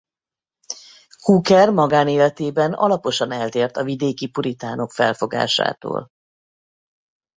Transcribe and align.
Hooker 1.21 1.69
magánéletében 1.69 2.73
alaposan 2.73 3.31
eltért 3.31 3.77
a 3.77 3.83
vidéki 3.83 4.27
puritánok 4.29 4.91
felfogásától. 4.91 6.07